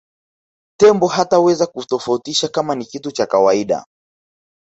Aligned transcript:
tembo 0.77 1.07
hataweza 1.07 1.67
kutofautisha 1.67 2.47
kama 2.47 2.75
ni 2.75 2.85
kitu 2.85 3.11
cha 3.11 3.25
kawaida 3.25 3.85